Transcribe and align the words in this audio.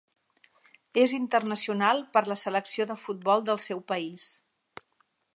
És 1.01 1.11
internacional 1.17 2.01
per 2.15 2.23
la 2.31 2.37
selecció 2.43 2.87
de 2.91 2.95
futbol 3.01 3.43
del 3.51 3.61
seu 3.67 3.83
país. 3.93 4.25